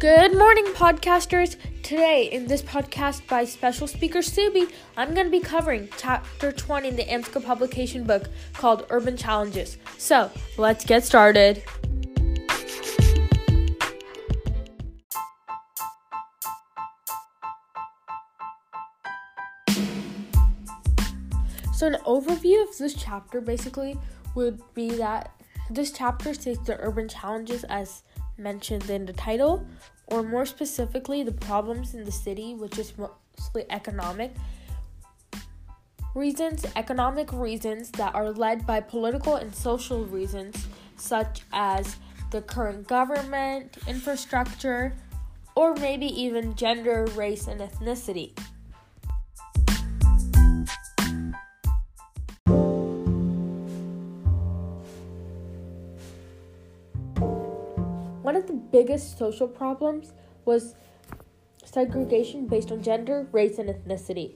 Good 0.00 0.34
morning, 0.34 0.64
podcasters. 0.72 1.56
Today, 1.82 2.30
in 2.32 2.46
this 2.46 2.62
podcast 2.62 3.26
by 3.28 3.44
special 3.44 3.86
speaker 3.86 4.20
Subi, 4.20 4.72
I'm 4.96 5.12
going 5.12 5.26
to 5.26 5.30
be 5.30 5.40
covering 5.40 5.90
chapter 5.98 6.52
20 6.52 6.88
in 6.88 6.96
the 6.96 7.04
AMSCO 7.04 7.44
publication 7.44 8.04
book 8.04 8.30
called 8.54 8.86
Urban 8.88 9.14
Challenges. 9.18 9.76
So, 9.98 10.30
let's 10.56 10.86
get 10.86 11.04
started. 11.04 11.62
So, 21.74 21.88
an 21.88 21.98
overview 22.06 22.62
of 22.66 22.78
this 22.78 22.94
chapter 22.94 23.42
basically 23.42 23.98
would 24.34 24.62
be 24.72 24.92
that 24.92 25.30
this 25.68 25.92
chapter 25.92 26.32
states 26.32 26.60
the 26.60 26.80
urban 26.80 27.06
challenges 27.06 27.64
as 27.64 28.02
mentioned 28.40 28.88
in 28.90 29.06
the 29.06 29.12
title, 29.12 29.66
or 30.06 30.22
more 30.22 30.46
specifically, 30.46 31.22
the 31.22 31.32
problems 31.32 31.94
in 31.94 32.04
the 32.04 32.12
city, 32.12 32.54
which 32.54 32.78
is 32.78 32.92
mostly 32.98 33.64
economic 33.70 34.34
reasons, 36.14 36.66
economic 36.74 37.32
reasons 37.32 37.90
that 37.92 38.14
are 38.14 38.30
led 38.30 38.66
by 38.66 38.80
political 38.80 39.36
and 39.36 39.54
social 39.54 40.04
reasons, 40.04 40.66
such 40.96 41.42
as 41.52 41.96
the 42.30 42.42
current 42.42 42.86
government, 42.86 43.76
infrastructure, 43.86 44.92
or 45.54 45.74
maybe 45.74 46.06
even 46.06 46.54
gender, 46.54 47.06
race, 47.14 47.46
and 47.46 47.60
ethnicity. 47.60 48.32
Biggest 58.72 59.18
social 59.18 59.48
problems 59.48 60.12
was 60.44 60.74
segregation 61.64 62.46
based 62.46 62.72
on 62.72 62.82
gender, 62.82 63.26
race, 63.32 63.58
and 63.58 63.68
ethnicity. 63.68 64.34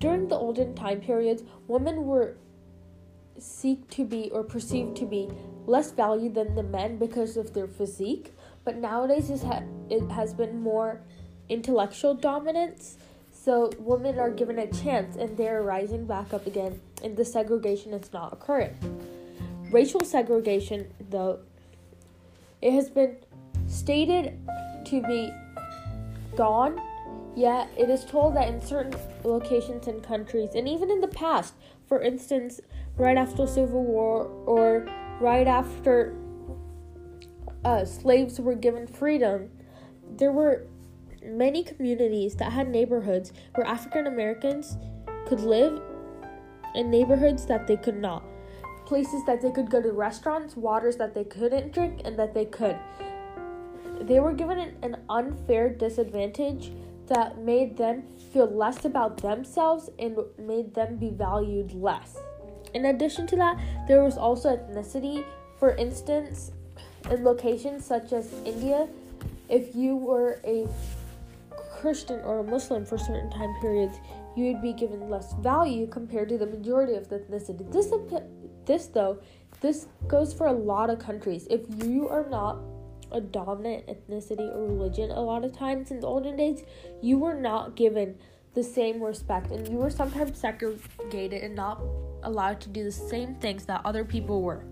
During 0.00 0.28
the 0.28 0.36
olden 0.36 0.74
time 0.74 1.00
periods, 1.00 1.42
women 1.68 2.06
were 2.06 2.36
seek 3.38 3.88
to 3.90 4.04
be 4.04 4.30
or 4.30 4.42
perceived 4.44 4.96
to 4.96 5.06
be 5.06 5.28
less 5.66 5.90
valued 5.90 6.34
than 6.34 6.54
the 6.54 6.62
men 6.62 6.98
because 6.98 7.36
of 7.36 7.54
their 7.54 7.66
physique, 7.66 8.32
but 8.64 8.76
nowadays 8.76 9.30
it 9.30 10.10
has 10.10 10.34
been 10.34 10.60
more 10.60 11.00
intellectual 11.48 12.14
dominance. 12.14 12.98
So 13.32 13.72
women 13.78 14.18
are 14.18 14.30
given 14.30 14.58
a 14.58 14.66
chance 14.66 15.16
and 15.16 15.36
they're 15.36 15.62
rising 15.62 16.06
back 16.06 16.32
up 16.32 16.46
again, 16.46 16.80
and 17.02 17.16
the 17.16 17.24
segregation 17.24 17.92
is 17.92 18.12
not 18.12 18.32
occurring. 18.32 18.76
Racial 19.70 20.04
segregation, 20.04 20.92
though, 21.10 21.40
it 22.62 22.72
has 22.72 22.88
been 22.88 23.16
stated 23.66 24.38
to 24.86 25.02
be 25.02 25.30
gone, 26.36 26.80
yet 27.36 27.68
it 27.76 27.90
is 27.90 28.04
told 28.04 28.36
that 28.36 28.48
in 28.48 28.60
certain 28.60 28.94
locations 29.24 29.88
and 29.88 30.02
countries, 30.02 30.50
and 30.54 30.68
even 30.68 30.90
in 30.90 31.00
the 31.00 31.08
past, 31.08 31.54
for 31.86 32.00
instance, 32.00 32.60
right 32.96 33.16
after 33.16 33.44
the 33.44 33.48
Civil 33.48 33.82
War 33.84 34.26
or 34.46 34.86
right 35.20 35.46
after 35.46 36.14
uh, 37.64 37.84
slaves 37.84 38.40
were 38.40 38.54
given 38.54 38.86
freedom, 38.86 39.50
there 40.16 40.32
were 40.32 40.66
many 41.24 41.62
communities 41.62 42.36
that 42.36 42.52
had 42.52 42.68
neighborhoods 42.68 43.32
where 43.54 43.66
African 43.66 44.06
Americans 44.06 44.76
could 45.26 45.40
live 45.40 45.80
in 46.74 46.90
neighborhoods 46.90 47.46
that 47.46 47.66
they 47.66 47.76
could 47.76 47.96
not 47.96 48.24
places 48.92 49.24
that 49.24 49.40
they 49.40 49.50
could 49.50 49.70
go 49.70 49.80
to 49.80 49.90
restaurants, 49.90 50.54
waters 50.54 50.96
that 50.96 51.14
they 51.14 51.24
couldn't 51.24 51.72
drink, 51.72 52.02
and 52.04 52.18
that 52.18 52.34
they 52.34 52.44
could. 52.44 52.76
They 54.02 54.20
were 54.20 54.34
given 54.34 54.58
an 54.82 54.96
unfair 55.08 55.70
disadvantage 55.70 56.72
that 57.06 57.38
made 57.38 57.78
them 57.78 58.02
feel 58.34 58.44
less 58.54 58.84
about 58.84 59.16
themselves 59.16 59.88
and 59.98 60.18
made 60.38 60.74
them 60.74 60.96
be 60.98 61.08
valued 61.08 61.72
less. 61.72 62.18
In 62.74 62.84
addition 62.84 63.26
to 63.28 63.36
that, 63.36 63.58
there 63.88 64.04
was 64.04 64.18
also 64.18 64.58
ethnicity. 64.58 65.24
For 65.58 65.74
instance, 65.76 66.52
in 67.10 67.24
locations 67.24 67.86
such 67.86 68.12
as 68.12 68.30
India, 68.44 68.88
if 69.48 69.74
you 69.74 69.96
were 69.96 70.38
a 70.44 70.68
Christian 71.80 72.20
or 72.26 72.40
a 72.40 72.44
Muslim 72.44 72.84
for 72.84 72.98
certain 72.98 73.30
time 73.30 73.54
periods, 73.62 73.96
you 74.36 74.52
would 74.52 74.60
be 74.60 74.74
given 74.74 75.08
less 75.08 75.32
value 75.40 75.86
compared 75.86 76.28
to 76.28 76.36
the 76.36 76.46
majority 76.46 76.92
of 76.92 77.08
the 77.08 77.20
ethnicity. 77.20 77.72
This 77.72 77.90
this 78.66 78.86
though, 78.86 79.18
this 79.60 79.86
goes 80.08 80.32
for 80.32 80.46
a 80.46 80.52
lot 80.52 80.90
of 80.90 80.98
countries. 80.98 81.46
If 81.50 81.62
you 81.84 82.08
are 82.08 82.28
not 82.28 82.58
a 83.10 83.20
dominant 83.20 83.86
ethnicity 83.86 84.54
or 84.54 84.66
religion, 84.66 85.10
a 85.10 85.20
lot 85.20 85.44
of 85.44 85.56
times 85.56 85.90
in 85.90 86.00
the 86.00 86.06
olden 86.06 86.36
days, 86.36 86.64
you 87.00 87.18
were 87.18 87.34
not 87.34 87.76
given 87.76 88.16
the 88.54 88.62
same 88.62 89.02
respect 89.02 89.50
and 89.50 89.66
you 89.68 89.76
were 89.76 89.90
sometimes 89.90 90.38
segregated 90.38 91.42
and 91.42 91.54
not 91.54 91.80
allowed 92.22 92.60
to 92.60 92.68
do 92.68 92.84
the 92.84 92.92
same 92.92 93.34
things 93.36 93.64
that 93.66 93.80
other 93.84 94.04
people 94.04 94.42
were. 94.42 94.64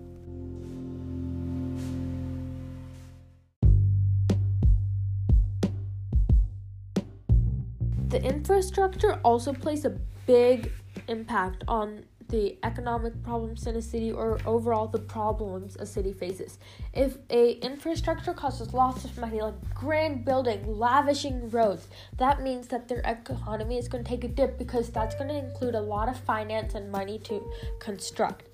The 8.09 8.21
infrastructure 8.21 9.21
also 9.23 9.53
plays 9.53 9.85
a 9.85 9.91
big 10.27 10.69
impact 11.07 11.63
on 11.67 12.03
the 12.31 12.57
economic 12.63 13.21
problems 13.23 13.67
in 13.67 13.75
a 13.75 13.81
city 13.81 14.11
or 14.11 14.39
overall 14.45 14.87
the 14.87 14.97
problems 14.97 15.75
a 15.75 15.85
city 15.85 16.13
faces. 16.13 16.57
If 16.93 17.17
a 17.29 17.51
infrastructure 17.59 18.33
costs 18.33 18.73
lots 18.73 19.05
of 19.05 19.17
money, 19.17 19.41
like 19.41 19.75
grand 19.75 20.25
building, 20.25 20.79
lavishing 20.79 21.49
roads, 21.49 21.87
that 22.17 22.41
means 22.41 22.67
that 22.69 22.87
their 22.87 23.01
economy 23.05 23.77
is 23.77 23.87
going 23.87 24.03
to 24.03 24.09
take 24.09 24.23
a 24.23 24.29
dip 24.29 24.57
because 24.57 24.89
that's 24.89 25.13
going 25.15 25.27
to 25.27 25.37
include 25.37 25.75
a 25.75 25.81
lot 25.81 26.07
of 26.07 26.17
finance 26.17 26.73
and 26.73 26.91
money 26.91 27.19
to 27.19 27.43
construct. 27.79 28.47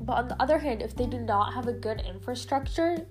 But 0.00 0.12
on 0.14 0.28
the 0.28 0.42
other 0.42 0.58
hand, 0.58 0.82
if 0.82 0.94
they 0.94 1.06
do 1.06 1.18
not 1.18 1.54
have 1.54 1.68
a 1.68 1.72
good 1.72 2.00
infrastructure, 2.00 3.06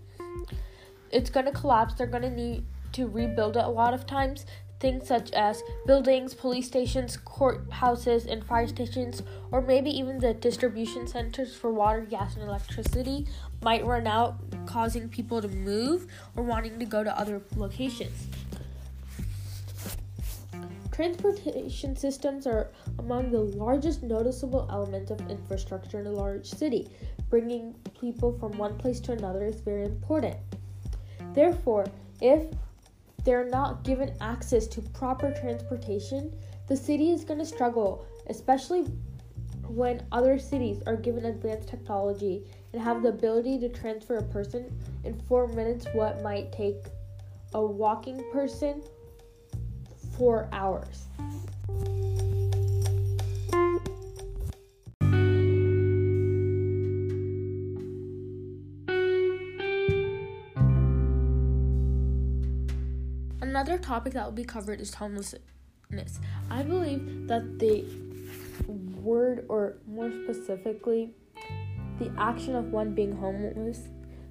it's 1.11 1.29
going 1.29 1.45
to 1.45 1.51
collapse. 1.51 1.93
They're 1.93 2.07
going 2.07 2.23
to 2.23 2.29
need 2.29 2.65
to 2.93 3.07
rebuild 3.07 3.57
it 3.57 3.63
a 3.63 3.69
lot 3.69 3.93
of 3.93 4.05
times 4.05 4.45
things 4.79 5.07
such 5.07 5.31
as 5.31 5.63
buildings, 5.85 6.33
police 6.33 6.67
stations, 6.67 7.17
courthouses, 7.17 8.31
and 8.31 8.43
fire 8.43 8.67
stations, 8.67 9.23
or 9.51 9.61
maybe 9.61 9.89
even 9.89 10.19
the 10.19 10.33
distribution 10.33 11.07
centers 11.07 11.55
for 11.55 11.71
water, 11.71 12.01
gas, 12.01 12.35
and 12.35 12.43
electricity 12.43 13.25
might 13.61 13.85
run 13.85 14.05
out, 14.05 14.35
causing 14.65 15.09
people 15.09 15.41
to 15.41 15.47
move 15.47 16.07
or 16.35 16.43
wanting 16.43 16.77
to 16.79 16.85
go 16.85 17.03
to 17.03 17.19
other 17.19 17.41
locations. 17.55 18.27
Transportation 20.91 21.95
systems 21.95 22.47
are 22.47 22.71
among 22.97 23.29
the 23.29 23.39
largest 23.39 24.01
noticeable 24.01 24.67
elements 24.71 25.11
of 25.11 25.19
infrastructure 25.29 25.99
in 25.99 26.07
a 26.07 26.11
large 26.11 26.47
city. 26.47 26.89
Bringing 27.29 27.75
people 27.99 28.35
from 28.39 28.57
one 28.57 28.77
place 28.77 28.99
to 29.01 29.11
another 29.11 29.45
is 29.45 29.59
very 29.59 29.85
important. 29.85 30.37
Therefore, 31.35 31.85
if 32.19 32.47
they're 33.27 33.49
not 33.49 33.83
given 33.83 34.13
access 34.21 34.67
to 34.67 34.81
proper 34.81 35.33
transportation, 35.41 36.33
the 36.67 36.77
city 36.77 37.11
is 37.11 37.25
going 37.25 37.37
to 37.37 37.45
struggle, 37.45 38.05
especially 38.29 38.83
when 39.67 40.01
other 40.13 40.39
cities 40.39 40.81
are 40.87 40.95
given 40.95 41.25
advanced 41.25 41.67
technology 41.67 42.45
and 42.71 42.81
have 42.81 43.03
the 43.03 43.09
ability 43.09 43.59
to 43.59 43.67
transfer 43.67 44.15
a 44.15 44.23
person 44.23 44.73
in 45.03 45.19
four 45.27 45.45
minutes 45.45 45.87
what 45.91 46.23
might 46.23 46.53
take 46.53 46.85
a 47.53 47.61
walking 47.61 48.23
person 48.31 48.81
four 50.17 50.47
hours. 50.53 51.07
Another 63.57 63.79
topic 63.79 64.13
that 64.13 64.23
will 64.23 64.31
be 64.33 64.43
covered 64.43 64.79
is 64.79 64.93
homelessness. 64.93 66.19
I 66.47 66.61
believe 66.61 67.27
that 67.27 67.57
the 67.57 67.85
word, 69.01 69.47
or 69.49 69.77
more 69.87 70.11
specifically, 70.11 71.15
the 71.97 72.13
action 72.19 72.53
of 72.53 72.65
one 72.65 72.93
being 72.93 73.13
homeless 73.13 73.87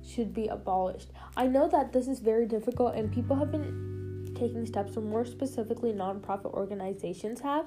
should 0.07 0.33
be 0.33 0.47
abolished. 0.47 1.11
I 1.37 1.49
know 1.49 1.67
that 1.71 1.93
this 1.93 2.07
is 2.07 2.21
very 2.21 2.47
difficult, 2.47 2.95
and 2.95 3.13
people 3.13 3.35
have 3.35 3.51
been 3.51 4.33
taking 4.37 4.65
steps, 4.65 4.97
or 4.97 5.01
more 5.01 5.25
specifically, 5.25 5.93
nonprofit 5.93 6.53
organizations 6.55 7.41
have. 7.41 7.67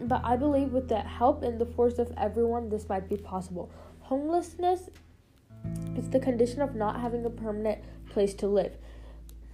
But 0.00 0.22
I 0.24 0.36
believe 0.36 0.72
with 0.72 0.88
the 0.88 1.00
help 1.00 1.42
and 1.42 1.60
the 1.60 1.66
force 1.66 1.98
of 1.98 2.14
everyone, 2.16 2.70
this 2.70 2.88
might 2.88 3.10
be 3.10 3.18
possible. 3.18 3.70
Homelessness 4.00 4.88
is 5.98 6.08
the 6.08 6.18
condition 6.18 6.62
of 6.62 6.74
not 6.74 6.98
having 6.98 7.26
a 7.26 7.30
permanent 7.30 7.84
place 8.08 8.32
to 8.36 8.46
live. 8.46 8.78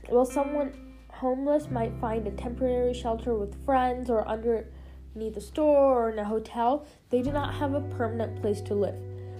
Well, 0.09 0.25
someone 0.25 0.85
homeless 1.19 1.69
might 1.69 1.93
find 2.01 2.27
a 2.27 2.31
temporary 2.31 2.95
shelter 2.95 3.35
with 3.35 3.65
friends 3.65 4.09
or 4.09 4.27
underneath 4.29 5.37
a 5.37 5.41
store 5.41 6.05
or 6.07 6.11
in 6.11 6.19
a 6.19 6.25
hotel, 6.25 6.87
they 7.11 7.23
do 7.23 7.33
not 7.33 7.55
have 7.55 7.75
a 7.75 7.81
permanent 7.81 8.41
place 8.41 8.61
to 8.61 8.75
live. 8.75 8.95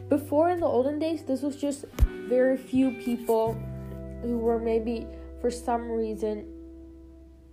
Before, 0.09 0.51
in 0.51 0.59
the 0.59 0.67
olden 0.67 0.99
days, 0.99 1.23
this 1.23 1.43
was 1.43 1.55
just 1.55 1.85
very 2.29 2.57
few 2.57 2.91
people 2.91 3.57
who 4.23 4.39
were 4.39 4.59
maybe 4.59 5.07
for 5.41 5.51
some 5.51 5.89
reason 5.89 6.47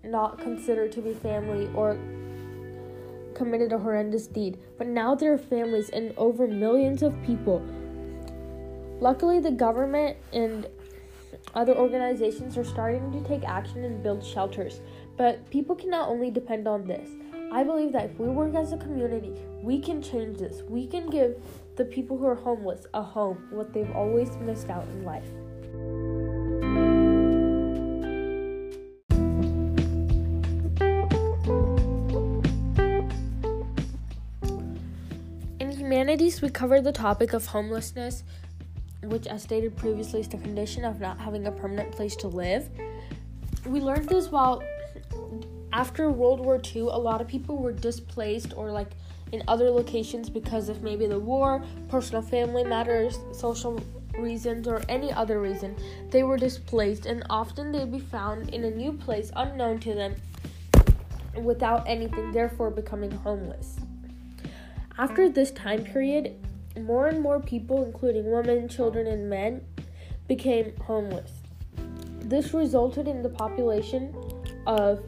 not 0.03 0.39
considered 0.39 0.91
to 0.93 1.01
be 1.01 1.13
family 1.13 1.69
or 1.75 1.95
committed 3.35 3.73
a 3.73 3.77
horrendous 3.77 4.25
deed, 4.25 4.57
but 4.77 4.87
now 4.87 5.13
there 5.13 5.33
are 5.33 5.37
families 5.37 5.89
and 5.89 6.13
over 6.17 6.47
millions 6.47 7.03
of 7.03 7.13
people. 7.23 7.63
Luckily, 8.99 9.39
the 9.39 9.51
government 9.51 10.17
and 10.33 10.67
other 11.53 11.75
organizations 11.75 12.57
are 12.57 12.63
starting 12.63 13.11
to 13.11 13.27
take 13.27 13.43
action 13.43 13.83
and 13.83 14.01
build 14.03 14.23
shelters, 14.25 14.81
but 15.17 15.49
people 15.49 15.75
cannot 15.75 16.09
only 16.09 16.31
depend 16.31 16.67
on 16.67 16.85
this. 16.85 17.09
I 17.51 17.63
believe 17.63 17.91
that 17.93 18.05
if 18.05 18.19
we 18.19 18.27
work 18.27 18.53
as 18.55 18.73
a 18.73 18.77
community, 18.77 19.33
we 19.61 19.79
can 19.79 20.01
change 20.01 20.39
this. 20.39 20.61
We 20.63 20.87
can 20.87 21.09
give 21.09 21.35
the 21.75 21.85
people 21.85 22.17
who 22.17 22.25
are 22.25 22.35
homeless 22.35 22.85
a 22.93 23.01
home, 23.01 23.47
what 23.51 23.73
they've 23.73 23.91
always 23.91 24.35
missed 24.37 24.69
out 24.69 24.85
in 24.87 25.03
life. 25.03 25.27
In 35.59 35.71
humanities, 35.71 36.41
we 36.41 36.49
covered 36.49 36.83
the 36.83 36.91
topic 36.91 37.33
of 37.33 37.45
homelessness, 37.45 38.23
which, 39.09 39.27
as 39.27 39.43
stated 39.43 39.75
previously, 39.75 40.21
is 40.21 40.27
the 40.27 40.37
condition 40.37 40.85
of 40.85 40.99
not 40.99 41.19
having 41.19 41.47
a 41.47 41.51
permanent 41.51 41.91
place 41.91 42.15
to 42.17 42.27
live. 42.27 42.69
We 43.65 43.79
learned 43.79 44.09
this 44.09 44.29
while 44.29 44.63
after 45.73 46.09
World 46.09 46.39
War 46.39 46.61
II, 46.75 46.83
a 46.83 46.97
lot 46.97 47.21
of 47.21 47.27
people 47.27 47.57
were 47.57 47.73
displaced 47.73 48.53
or 48.55 48.71
like 48.71 48.91
in 49.31 49.43
other 49.47 49.69
locations 49.69 50.29
because 50.29 50.69
of 50.69 50.83
maybe 50.83 51.07
the 51.07 51.19
war, 51.19 51.63
personal 51.89 52.21
family 52.21 52.63
matters, 52.63 53.19
social 53.33 53.81
reasons, 54.17 54.67
or 54.67 54.81
any 54.87 55.11
other 55.11 55.41
reason. 55.41 55.75
They 56.09 56.23
were 56.23 56.37
displaced, 56.37 57.05
and 57.05 57.25
often 57.29 57.71
they'd 57.71 57.91
be 57.91 57.99
found 57.99 58.51
in 58.51 58.63
a 58.63 58.71
new 58.71 58.93
place 58.93 59.31
unknown 59.35 59.79
to 59.79 59.93
them 59.93 60.15
without 61.41 61.83
anything, 61.87 62.31
therefore 62.31 62.69
becoming 62.69 63.11
homeless. 63.11 63.77
After 64.97 65.27
this 65.27 65.51
time 65.51 65.83
period, 65.83 66.35
more 66.81 67.07
and 67.07 67.21
more 67.21 67.39
people, 67.39 67.83
including 67.83 68.31
women, 68.31 68.67
children, 68.67 69.07
and 69.07 69.29
men, 69.29 69.61
became 70.27 70.73
homeless. 70.81 71.31
This 72.19 72.53
resulted 72.53 73.07
in 73.07 73.21
the 73.21 73.29
population 73.29 74.15
of 74.65 75.03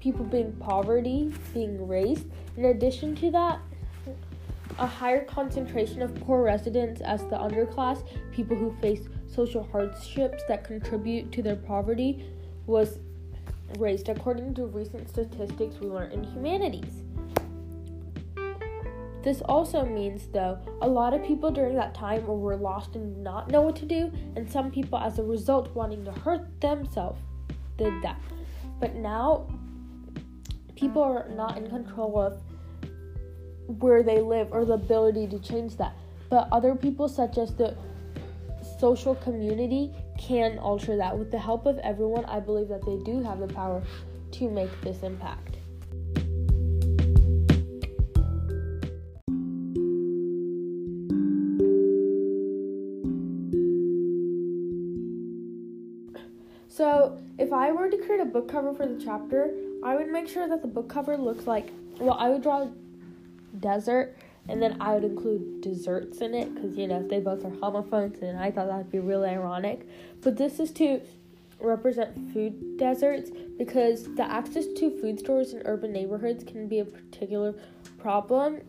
people 0.00 0.24
being 0.24 0.52
poverty 0.54 1.32
being 1.54 1.86
raised. 1.86 2.26
In 2.56 2.66
addition 2.66 3.14
to 3.16 3.30
that, 3.30 3.60
a 4.78 4.86
higher 4.86 5.24
concentration 5.24 6.00
of 6.00 6.14
poor 6.20 6.42
residents 6.42 7.00
as 7.02 7.20
the 7.24 7.36
underclass, 7.36 8.02
people 8.32 8.56
who 8.56 8.74
face 8.80 9.08
social 9.28 9.62
hardships 9.62 10.42
that 10.48 10.64
contribute 10.64 11.30
to 11.32 11.42
their 11.42 11.56
poverty, 11.56 12.24
was 12.66 12.98
raised 13.78 14.08
according 14.08 14.54
to 14.54 14.66
recent 14.66 15.08
statistics 15.08 15.78
we 15.80 15.86
learned 15.86 16.12
in 16.12 16.24
humanities. 16.24 17.04
This 19.22 19.42
also 19.42 19.84
means, 19.84 20.28
though, 20.32 20.58
a 20.80 20.88
lot 20.88 21.12
of 21.12 21.22
people 21.22 21.50
during 21.50 21.76
that 21.76 21.94
time 21.94 22.26
were 22.26 22.56
lost 22.56 22.96
and 22.96 23.22
not 23.22 23.50
know 23.50 23.60
what 23.60 23.76
to 23.76 23.86
do, 23.86 24.10
and 24.34 24.50
some 24.50 24.70
people, 24.70 24.98
as 24.98 25.18
a 25.18 25.22
result, 25.22 25.74
wanting 25.74 26.04
to 26.06 26.12
hurt 26.12 26.60
themselves, 26.60 27.20
did 27.76 27.92
that. 28.02 28.18
But 28.80 28.94
now, 28.94 29.46
people 30.74 31.02
are 31.02 31.28
not 31.28 31.58
in 31.58 31.68
control 31.68 32.18
of 32.18 32.40
where 33.80 34.02
they 34.02 34.20
live 34.20 34.48
or 34.52 34.64
the 34.64 34.72
ability 34.72 35.26
to 35.28 35.38
change 35.38 35.76
that. 35.76 35.94
But 36.30 36.48
other 36.50 36.74
people, 36.74 37.08
such 37.08 37.36
as 37.36 37.54
the 37.54 37.76
social 38.78 39.14
community, 39.16 39.92
can 40.18 40.58
alter 40.58 40.96
that. 40.96 41.18
With 41.18 41.30
the 41.30 41.38
help 41.38 41.66
of 41.66 41.78
everyone, 41.80 42.24
I 42.24 42.40
believe 42.40 42.68
that 42.68 42.84
they 42.86 42.96
do 43.04 43.22
have 43.22 43.38
the 43.38 43.48
power 43.48 43.82
to 44.32 44.50
make 44.50 44.70
this 44.80 45.02
impact. 45.02 45.49
If 57.50 57.54
I 57.54 57.72
were 57.72 57.90
to 57.90 57.96
create 57.96 58.20
a 58.20 58.24
book 58.24 58.48
cover 58.48 58.72
for 58.72 58.86
the 58.86 59.02
chapter, 59.04 59.50
I 59.82 59.96
would 59.96 60.08
make 60.08 60.28
sure 60.28 60.48
that 60.48 60.62
the 60.62 60.68
book 60.68 60.88
cover 60.88 61.16
looks 61.16 61.48
like 61.48 61.72
well, 61.98 62.16
I 62.16 62.28
would 62.28 62.44
draw 62.44 62.68
desert 63.58 64.16
and 64.48 64.62
then 64.62 64.76
I 64.80 64.94
would 64.94 65.02
include 65.02 65.60
desserts 65.60 66.18
in 66.18 66.32
it 66.32 66.54
because 66.54 66.78
you 66.78 66.86
know 66.86 67.02
they 67.02 67.18
both 67.18 67.44
are 67.44 67.50
homophones 67.50 68.22
and 68.22 68.38
I 68.38 68.52
thought 68.52 68.68
that'd 68.68 68.92
be 68.92 69.00
really 69.00 69.30
ironic. 69.30 69.84
But 70.22 70.36
this 70.36 70.60
is 70.60 70.70
to 70.74 71.00
represent 71.58 72.14
food 72.32 72.78
deserts 72.78 73.32
because 73.58 74.04
the 74.14 74.22
access 74.22 74.66
to 74.76 75.00
food 75.00 75.18
stores 75.18 75.52
in 75.52 75.62
urban 75.64 75.92
neighborhoods 75.92 76.44
can 76.44 76.68
be 76.68 76.78
a 76.78 76.84
particular 76.84 77.56
problem. 77.98 78.60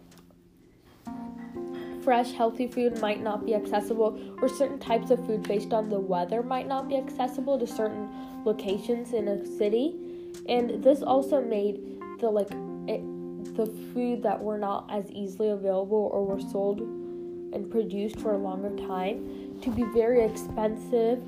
Fresh, 2.03 2.31
healthy 2.31 2.67
food 2.67 2.99
might 2.99 3.21
not 3.21 3.45
be 3.45 3.53
accessible, 3.53 4.19
or 4.41 4.49
certain 4.49 4.79
types 4.79 5.11
of 5.11 5.23
food 5.25 5.43
based 5.43 5.71
on 5.71 5.89
the 5.89 5.99
weather 5.99 6.41
might 6.41 6.67
not 6.67 6.89
be 6.89 6.97
accessible 6.97 7.59
to 7.59 7.67
certain 7.67 8.09
locations 8.43 9.13
in 9.13 9.27
a 9.27 9.45
city. 9.45 9.95
And 10.47 10.83
this 10.83 11.03
also 11.03 11.41
made 11.41 11.99
the 12.19 12.29
like 12.29 12.49
it, 12.87 13.01
the 13.55 13.67
food 13.93 14.23
that 14.23 14.41
were 14.41 14.57
not 14.57 14.89
as 14.91 15.11
easily 15.11 15.49
available 15.49 16.09
or 16.11 16.25
were 16.25 16.39
sold 16.39 16.79
and 16.79 17.69
produced 17.69 18.19
for 18.19 18.33
a 18.33 18.37
longer 18.37 18.75
time 18.87 19.59
to 19.61 19.69
be 19.69 19.83
very 19.93 20.23
expensive 20.23 21.21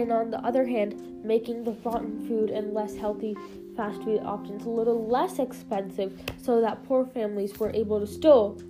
and 0.00 0.12
on 0.12 0.30
the 0.30 0.40
other 0.44 0.66
hand, 0.66 1.24
making 1.24 1.64
the 1.64 1.72
rotten 1.84 2.26
food 2.26 2.50
and 2.50 2.72
less 2.72 2.94
healthy 2.96 3.36
fast 3.76 4.02
food 4.02 4.20
options 4.24 4.64
a 4.64 4.68
little 4.68 5.06
less 5.06 5.38
expensive 5.38 6.18
so 6.42 6.60
that 6.60 6.82
poor 6.84 7.06
families 7.06 7.58
were 7.58 7.70
able 7.70 8.00
to 8.00 8.06
still 8.06 8.60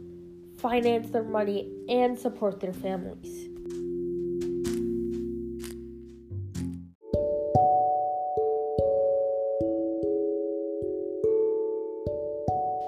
finance 0.58 1.10
their 1.10 1.22
money 1.22 1.70
and 1.88 2.18
support 2.18 2.60
their 2.60 2.72
families. 2.72 3.48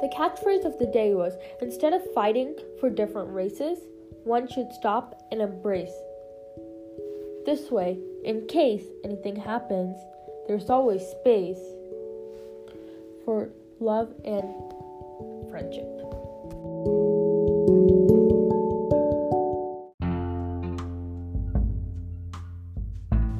The 0.00 0.12
catchphrase 0.16 0.64
of 0.64 0.78
the 0.78 0.90
day 0.92 1.14
was 1.14 1.34
instead 1.60 1.92
of 1.92 2.02
fighting 2.12 2.56
for 2.80 2.90
different 2.90 3.32
races, 3.32 3.78
one 4.24 4.48
should 4.48 4.72
stop 4.72 5.22
and 5.30 5.40
embrace. 5.40 5.94
This 7.44 7.72
way, 7.72 7.98
in 8.24 8.46
case 8.46 8.84
anything 9.02 9.34
happens, 9.34 9.96
there's 10.46 10.70
always 10.70 11.02
space 11.02 11.58
for 13.24 13.48
love 13.80 14.14
and 14.24 14.44
friendship. 15.50 15.88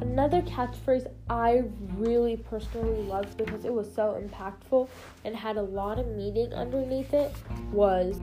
Another 0.01 0.43
catchphrase 0.43 1.09
I 1.31 1.63
really 1.97 2.37
personally 2.37 3.03
loved 3.05 3.37
because 3.37 3.65
it 3.65 3.73
was 3.73 3.93
so 3.95 4.21
impactful 4.21 4.89
and 5.25 5.37
had 5.37 5.57
a 5.57 5.63
lot 5.63 6.01
of 6.01 6.09
meaning 6.09 6.53
underneath 6.53 7.15
it 7.15 7.33
was 7.71 8.21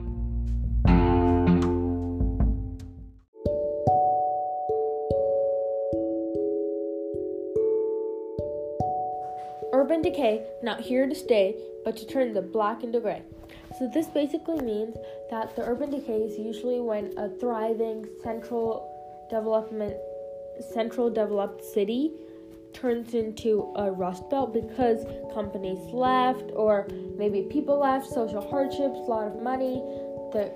Urban 9.72 10.02
decay, 10.02 10.46
not 10.62 10.80
here 10.80 11.08
to 11.08 11.14
stay, 11.14 11.56
but 11.84 11.96
to 11.96 12.06
turn 12.06 12.32
the 12.32 12.42
black 12.42 12.82
into 12.82 13.00
gray. 13.00 13.22
So, 13.78 13.88
this 13.92 14.08
basically 14.08 14.60
means 14.60 14.96
that 15.30 15.54
the 15.56 15.62
urban 15.62 15.90
decay 15.90 16.22
is 16.22 16.38
usually 16.38 16.80
when 16.80 17.16
a 17.16 17.28
thriving 17.28 18.06
central 18.22 18.86
development, 19.30 19.94
central 20.74 21.08
developed 21.08 21.64
city 21.64 22.12
turns 22.72 23.14
into 23.14 23.72
a 23.76 23.90
rust 23.90 24.28
belt 24.28 24.52
because 24.52 25.04
companies 25.32 25.78
left, 25.92 26.50
or 26.54 26.88
maybe 27.16 27.42
people 27.42 27.78
left, 27.78 28.06
social 28.06 28.46
hardships, 28.50 28.98
a 28.98 29.10
lot 29.10 29.26
of 29.26 29.40
money, 29.40 29.82
the 30.32 30.52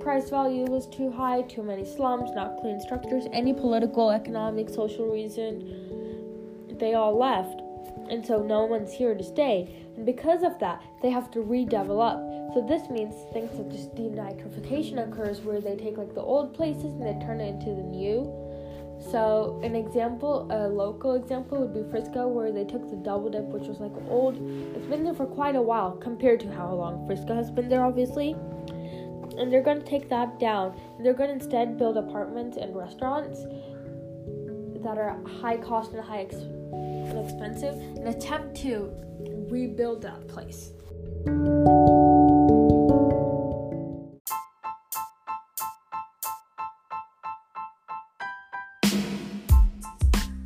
price 0.00 0.30
value 0.30 0.64
was 0.64 0.86
too 0.88 1.10
high, 1.10 1.42
too 1.42 1.62
many 1.62 1.84
slums, 1.84 2.30
not 2.34 2.58
clean 2.60 2.80
structures, 2.80 3.24
any 3.32 3.52
political, 3.52 4.10
economic, 4.10 4.68
social 4.68 5.12
reason, 5.12 6.76
they 6.78 6.94
all 6.94 7.16
left 7.18 7.62
and 8.10 8.24
so 8.24 8.42
no 8.42 8.64
one's 8.64 8.92
here 8.92 9.14
to 9.14 9.24
stay. 9.24 9.84
And 9.96 10.04
because 10.06 10.42
of 10.42 10.58
that, 10.60 10.82
they 11.02 11.10
have 11.10 11.30
to 11.32 11.40
redevelop. 11.40 12.54
So 12.54 12.64
this 12.66 12.88
means 12.88 13.14
things 13.32 13.50
such 13.50 13.74
as 13.74 13.88
gentrification 13.88 15.06
occurs 15.06 15.40
where 15.40 15.60
they 15.60 15.76
take 15.76 15.98
like 15.98 16.14
the 16.14 16.22
old 16.22 16.54
places 16.54 16.84
and 16.84 17.02
they 17.02 17.18
turn 17.24 17.40
it 17.40 17.48
into 17.48 17.66
the 17.66 17.82
new. 17.82 18.32
So 19.10 19.60
an 19.62 19.76
example, 19.76 20.48
a 20.50 20.68
local 20.68 21.14
example 21.14 21.58
would 21.58 21.74
be 21.74 21.88
Frisco, 21.90 22.28
where 22.28 22.50
they 22.50 22.64
took 22.64 22.88
the 22.88 22.96
double 22.96 23.28
dip, 23.28 23.44
which 23.44 23.68
was 23.68 23.78
like 23.78 23.92
old. 24.08 24.36
It's 24.74 24.86
been 24.86 25.04
there 25.04 25.14
for 25.14 25.26
quite 25.26 25.54
a 25.54 25.60
while 25.60 25.92
compared 25.92 26.40
to 26.40 26.52
how 26.52 26.72
long 26.72 27.06
Frisco 27.06 27.34
has 27.34 27.50
been 27.50 27.68
there, 27.68 27.84
obviously. 27.84 28.34
and 29.38 29.52
they're 29.52 29.62
going 29.62 29.78
to 29.78 29.84
take 29.86 30.08
that 30.08 30.38
down. 30.38 30.78
They're 31.00 31.14
going 31.14 31.28
to 31.28 31.34
instead 31.34 31.76
build 31.78 31.96
apartments 31.96 32.56
and 32.56 32.74
restaurants 32.74 33.42
that 34.82 34.98
are 34.98 35.18
high 35.40 35.56
cost 35.56 35.92
and 35.92 36.00
high 36.02 36.20
ex- 36.20 36.36
and 37.06 37.18
expensive 37.24 37.74
and 37.74 38.08
attempt 38.08 38.56
to 38.62 38.92
rebuild 39.50 40.02
that 40.02 40.28
place. 40.28 40.70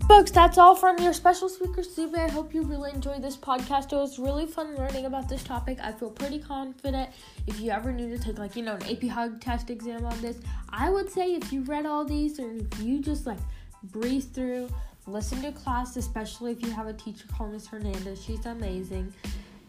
Folks, 0.09 0.33
that's 0.33 0.59
all 0.59 0.75
from 0.75 0.99
your 0.99 1.13
special 1.13 1.49
speaker, 1.49 1.83
Sube. 1.83 2.17
I 2.17 2.29
hope 2.29 2.53
you 2.53 2.63
really 2.63 2.91
enjoyed 2.91 3.23
this 3.23 3.37
podcast. 3.37 3.93
It 3.93 3.97
was 3.97 4.19
really 4.19 4.45
fun 4.45 4.75
learning 4.75 5.07
about 5.07 5.29
this 5.29 5.43
topic. 5.45 5.79
I 5.81 5.93
feel 5.93 6.11
pretty 6.11 6.41
confident. 6.41 7.11
If 7.47 7.61
you 7.61 7.71
ever 7.71 7.93
need 7.93 8.11
to 8.11 8.19
take, 8.19 8.39
like, 8.39 8.57
you 8.57 8.63
know, 8.63 8.75
an 8.75 8.83
AP 8.83 9.09
Hug 9.09 9.41
test 9.41 9.71
exam 9.71 10.05
on 10.05 10.21
this, 10.21 10.39
I 10.69 10.91
would 10.91 11.11
say 11.11 11.35
if 11.35 11.53
you 11.53 11.63
read 11.63 11.87
all 11.87 12.05
these 12.05 12.41
or 12.41 12.51
if 12.51 12.83
you 12.83 13.01
just, 13.01 13.25
like, 13.25 13.39
breeze 13.85 14.25
through, 14.25 14.69
listen 15.07 15.43
to 15.43 15.53
class, 15.53 15.97
especially 15.97 16.53
if 16.53 16.63
you 16.63 16.71
have 16.71 16.87
a 16.87 16.93
teacher 16.93 17.27
called 17.37 17.53
Miss 17.53 17.67
Hernandez. 17.67 18.23
She's 18.23 18.47
amazing. 18.47 19.13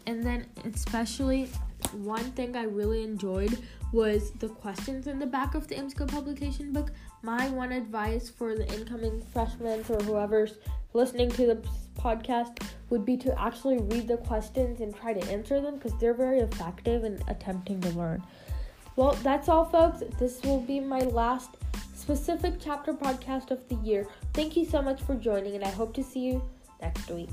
And 0.06 0.24
then, 0.24 0.46
especially, 0.64 1.48
one 1.92 2.24
thing 2.32 2.56
I 2.56 2.64
really 2.64 3.02
enjoyed 3.02 3.58
was 3.92 4.30
the 4.32 4.48
questions 4.48 5.06
in 5.06 5.18
the 5.18 5.26
back 5.26 5.54
of 5.54 5.68
the 5.68 5.74
AMSCO 5.74 6.08
publication 6.08 6.72
book. 6.72 6.90
My 7.22 7.48
one 7.50 7.72
advice 7.72 8.28
for 8.28 8.54
the 8.54 8.66
incoming 8.74 9.22
freshmen 9.32 9.84
or 9.88 10.00
whoever's 10.02 10.54
listening 10.94 11.30
to 11.32 11.46
the 11.46 11.68
podcast 11.98 12.62
would 12.90 13.04
be 13.04 13.16
to 13.18 13.40
actually 13.40 13.78
read 13.78 14.08
the 14.08 14.16
questions 14.16 14.80
and 14.80 14.94
try 14.94 15.12
to 15.12 15.30
answer 15.30 15.60
them 15.60 15.76
because 15.76 15.96
they're 15.98 16.14
very 16.14 16.40
effective 16.40 17.04
in 17.04 17.22
attempting 17.28 17.80
to 17.82 17.90
learn. 17.90 18.22
Well, 18.96 19.12
that's 19.22 19.48
all, 19.48 19.64
folks. 19.64 20.02
This 20.18 20.42
will 20.42 20.60
be 20.60 20.80
my 20.80 21.00
last 21.00 21.50
specific 22.02 22.54
chapter 22.58 22.92
podcast 22.92 23.52
of 23.52 23.68
the 23.68 23.76
year. 23.76 24.08
Thank 24.34 24.56
you 24.56 24.64
so 24.64 24.82
much 24.82 25.00
for 25.02 25.14
joining, 25.14 25.54
and 25.54 25.62
I 25.62 25.70
hope 25.70 25.94
to 25.94 26.02
see 26.02 26.18
you 26.18 26.42
next 26.80 27.08
week. 27.08 27.30